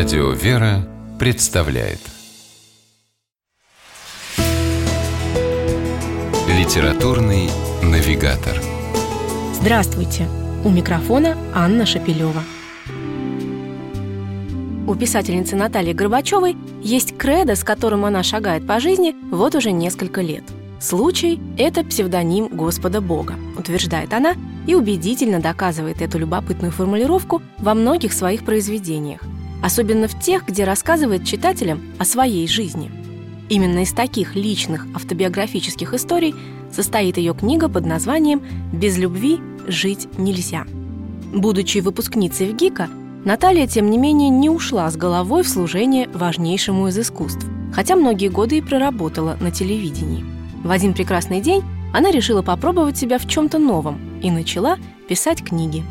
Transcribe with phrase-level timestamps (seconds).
[0.00, 1.98] Радио «Вера» представляет
[6.48, 7.50] Литературный
[7.82, 8.54] навигатор
[9.52, 10.26] Здравствуйте!
[10.64, 12.42] У микрофона Анна Шапилева.
[14.86, 20.22] У писательницы Натальи Горбачевой есть кредо, с которым она шагает по жизни вот уже несколько
[20.22, 20.44] лет.
[20.80, 24.32] Случай– это псевдоним Господа Бога, утверждает она
[24.66, 29.20] и убедительно доказывает эту любопытную формулировку во многих своих произведениях,
[29.62, 32.90] особенно в тех, где рассказывает читателям о своей жизни.
[33.48, 36.34] Именно из таких личных автобиографических историй
[36.72, 38.42] состоит ее книга под названием
[38.72, 40.66] «Без любви жить нельзя».
[41.34, 42.88] Будучи выпускницей в ГИКа,
[43.24, 48.28] Наталья, тем не менее, не ушла с головой в служение важнейшему из искусств, хотя многие
[48.28, 50.24] годы и проработала на телевидении.
[50.64, 55.84] В один прекрасный день она решила попробовать себя в чем-то новом и начала писать книги.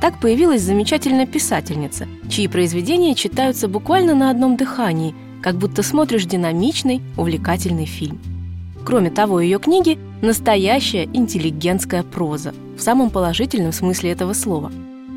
[0.00, 7.02] Так появилась замечательная писательница, чьи произведения читаются буквально на одном дыхании, как будто смотришь динамичный,
[7.18, 8.18] увлекательный фильм.
[8.84, 14.72] Кроме того, ее книги– настоящая интеллигентская проза, в самом положительном смысле этого слова.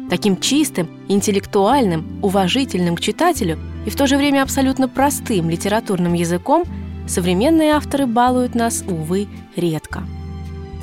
[0.09, 6.65] Таким чистым, интеллектуальным, уважительным к читателю и в то же время абсолютно простым литературным языком
[7.07, 10.03] современные авторы балуют нас, увы, редко.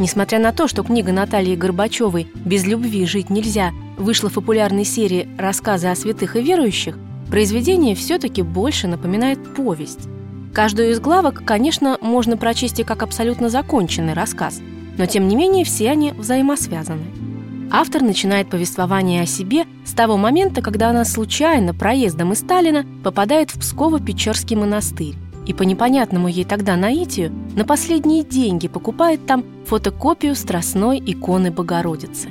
[0.01, 5.29] Несмотря на то, что книга Натальи Горбачевой «Без любви жить нельзя» вышла в популярной серии
[5.37, 6.97] «Рассказы о святых и верующих»,
[7.29, 10.09] произведение все-таки больше напоминает повесть.
[10.55, 14.62] Каждую из главок, конечно, можно прочесть и как абсолютно законченный рассказ,
[14.97, 17.05] но тем не менее все они взаимосвязаны.
[17.71, 23.51] Автор начинает повествование о себе с того момента, когда она случайно проездом из Сталина попадает
[23.51, 25.15] в Псково-Печерский монастырь
[25.51, 32.29] и по непонятному ей тогда наитию на последние деньги покупает там фотокопию страстной иконы Богородицы.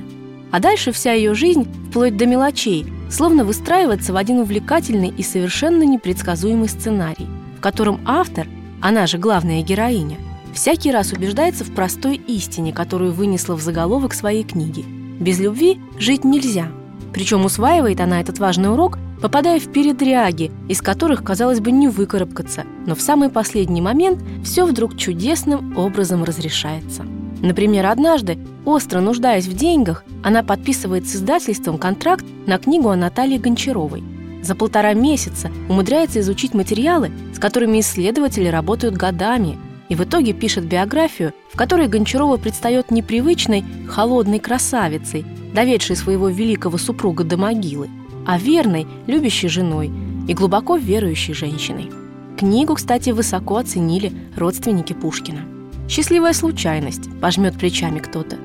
[0.52, 5.84] А дальше вся ее жизнь, вплоть до мелочей, словно выстраивается в один увлекательный и совершенно
[5.84, 8.48] непредсказуемый сценарий, в котором автор,
[8.82, 10.16] она же главная героиня,
[10.54, 14.86] всякий раз убеждается в простой истине, которую вынесла в заголовок своей книги.
[15.20, 16.70] Без любви жить нельзя.
[17.14, 22.64] Причем усваивает она этот важный урок– попадая в передряги, из которых, казалось бы, не выкарабкаться,
[22.86, 27.06] но в самый последний момент все вдруг чудесным образом разрешается.
[27.42, 33.40] Например, однажды, остро нуждаясь в деньгах, она подписывает с издательством контракт на книгу о Наталье
[33.40, 34.04] Гончаровой.
[34.42, 39.58] За полтора месяца умудряется изучить материалы, с которыми исследователи работают годами,
[39.90, 46.78] и в итоге пишет биографию, в которой Гончарова предстает непривычной, холодной красавицей, доведшей своего великого
[46.78, 47.90] супруга до могилы
[48.26, 49.92] а верной, любящей женой
[50.28, 51.90] и глубоко верующей женщиной.
[52.38, 55.42] Книгу, кстати, высоко оценили родственники Пушкина.
[55.90, 58.38] «Счастливая случайность»,– пожмет плечами кто-то.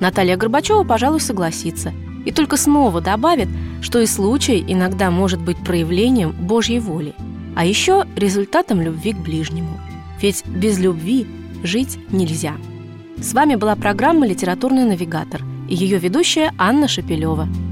[0.00, 1.92] Наталья Горбачева, пожалуй, согласится.
[2.24, 3.48] И только снова добавит,
[3.82, 7.14] что и случай иногда может быть проявлением Божьей воли,
[7.56, 9.78] а еще результатом любви к ближнему.
[10.20, 11.26] Ведь без любви
[11.64, 12.54] жить нельзя.
[13.20, 17.48] С вами была программа «Литературный навигатор» и ее ведущая Анна Шапилева–